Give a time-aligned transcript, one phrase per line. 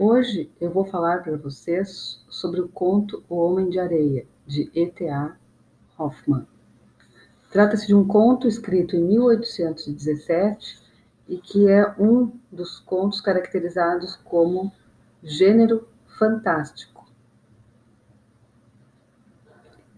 [0.00, 5.36] Hoje eu vou falar para vocês sobre o conto O Homem de Areia, de E.T.A.
[5.98, 6.46] Hoffmann.
[7.50, 10.80] Trata-se de um conto escrito em 1817
[11.26, 14.72] e que é um dos contos caracterizados como
[15.20, 17.04] gênero fantástico.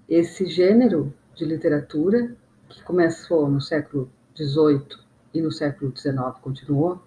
[0.08, 2.34] Esse gênero de literatura,
[2.70, 4.98] que começou no século XVIII
[5.34, 7.02] e no século XIX continuou,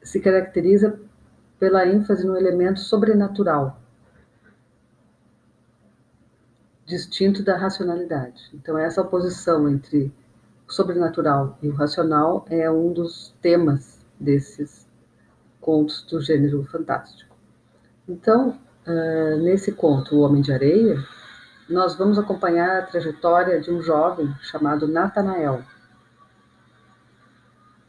[0.00, 1.00] se caracteriza
[1.62, 3.80] pela ênfase no elemento sobrenatural,
[6.84, 8.50] distinto da racionalidade.
[8.52, 10.12] Então, essa oposição entre
[10.68, 14.88] o sobrenatural e o racional é um dos temas desses
[15.60, 17.32] contos do gênero fantástico.
[18.08, 20.96] Então, uh, nesse conto, O Homem de Areia,
[21.68, 25.62] nós vamos acompanhar a trajetória de um jovem chamado Natanael.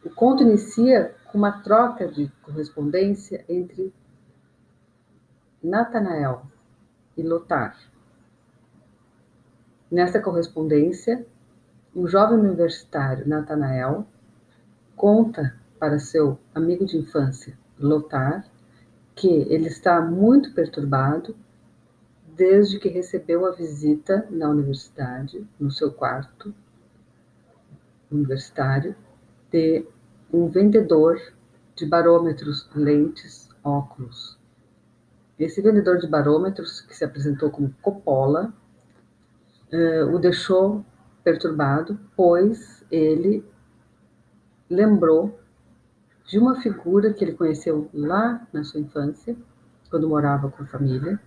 [0.05, 3.93] O conto inicia uma troca de correspondência entre
[5.63, 6.43] Natanael
[7.17, 7.77] e Lotar.
[9.89, 11.25] Nessa correspondência,
[11.93, 14.05] o jovem universitário Natanael
[14.95, 18.45] conta para seu amigo de infância, Lotar,
[19.15, 21.35] que ele está muito perturbado
[22.35, 26.53] desde que recebeu a visita na universidade, no seu quarto
[28.11, 28.95] universitário,
[29.51, 29.85] de
[30.33, 31.21] um vendedor
[31.75, 34.39] de barômetros, lentes, óculos.
[35.37, 38.51] Esse vendedor de barômetros, que se apresentou como Coppola,
[39.71, 40.83] uh, o deixou
[41.23, 43.45] perturbado, pois ele
[44.69, 45.39] lembrou
[46.25, 49.35] de uma figura que ele conheceu lá na sua infância,
[49.89, 51.19] quando morava com a família,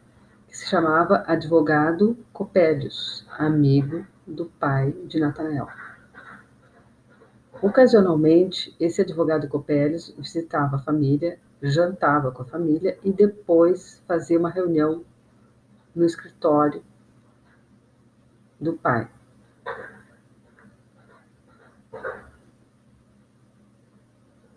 [0.49, 5.69] que se chamava Advogado Copélios, amigo do pai de Natanael.
[7.63, 14.51] Ocasionalmente, esse advogado Copérez visitava a família, jantava com a família e depois fazia uma
[14.51, 15.05] reunião
[15.95, 16.83] no escritório
[18.61, 19.09] do pai.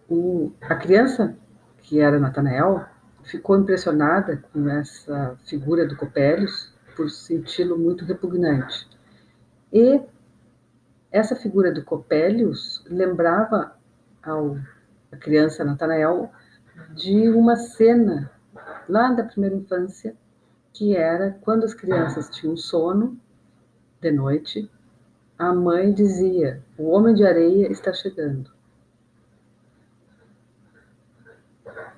[0.10, 1.38] O, a criança,
[1.82, 2.84] que era Natanael,
[3.24, 8.88] ficou impressionada com essa figura do Copélios por senti-lo muito repugnante.
[9.72, 10.02] E
[11.12, 13.76] essa figura do Copélios lembrava
[14.22, 14.58] ao
[15.12, 16.32] a criança Natanael
[16.94, 18.32] de uma cena
[18.88, 20.16] lá da primeira infância,
[20.72, 23.20] que era quando as crianças tinham sono
[24.00, 24.70] de noite,
[25.38, 28.52] a mãe dizia: O homem de areia está chegando.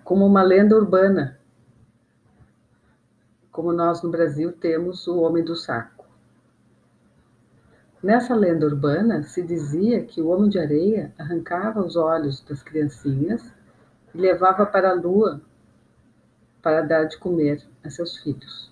[0.03, 1.39] Como uma lenda urbana,
[3.51, 6.00] como nós no Brasil temos o homem do saco.
[8.01, 13.53] Nessa lenda urbana, se dizia que o homem de areia arrancava os olhos das criancinhas
[14.13, 15.39] e levava para a lua
[16.63, 18.72] para dar de comer a seus filhos.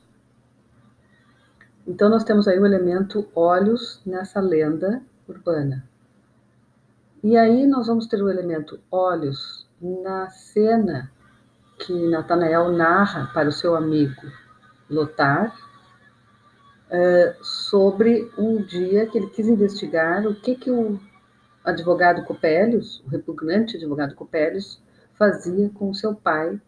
[1.85, 5.83] Então, nós temos aí o elemento olhos nessa lenda urbana.
[7.23, 11.11] E aí, nós vamos ter o elemento olhos na cena
[11.77, 14.21] que Natanael narra para o seu amigo
[14.89, 15.55] Lotar,
[17.41, 20.99] sobre um dia que ele quis investigar o que, que o
[21.63, 24.81] advogado Copélios, o repugnante advogado Copélios,
[25.13, 26.59] fazia com seu pai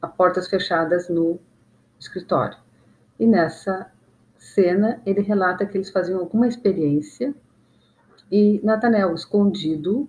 [0.00, 1.40] a portas fechadas no
[1.98, 2.56] escritório.
[3.18, 3.90] E nessa
[4.36, 7.34] cena ele relata que eles faziam alguma experiência
[8.30, 10.08] e Natanel, escondido,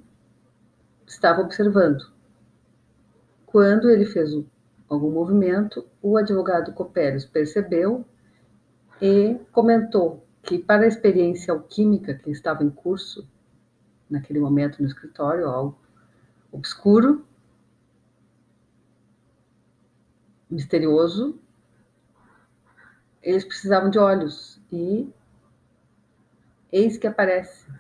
[1.06, 2.06] estava observando.
[3.46, 4.32] Quando ele fez
[4.90, 8.06] algum movimento, o advogado Copélios percebeu
[9.02, 13.28] e comentou que para a experiência alquímica que estava em curso
[14.10, 15.78] naquele momento no escritório, algo
[16.52, 17.26] obscuro,
[20.50, 21.40] misterioso,
[23.22, 25.10] eles precisavam de olhos e
[26.72, 27.72] eis que aparece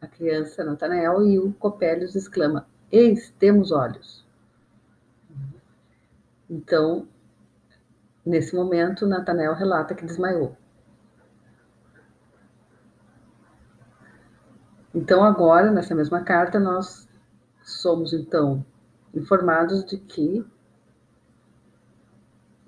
[0.00, 4.24] a criança Natanael e o Copélios exclama: Eis, temos olhos.
[6.48, 7.06] Então,
[8.28, 10.54] Nesse momento, Natanael relata que desmaiou.
[14.94, 17.08] Então, agora, nessa mesma carta, nós
[17.62, 18.62] somos, então,
[19.14, 20.44] informados de que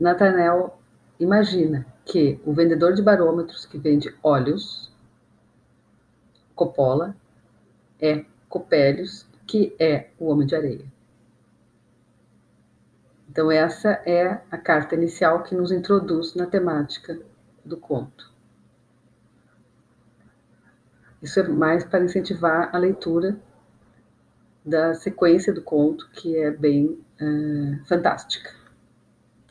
[0.01, 0.81] Natanael
[1.19, 4.91] imagina que o vendedor de barômetros que vende óleos,
[6.55, 7.15] Coppola,
[8.01, 11.00] é Copélios, que é o Homem de Areia.
[13.31, 17.17] Então, essa é a carta inicial que nos introduz na temática
[17.65, 18.29] do conto.
[21.23, 23.39] Isso é mais para incentivar a leitura
[24.67, 26.87] da sequência do conto, que é bem
[27.21, 28.51] uh, fantástica.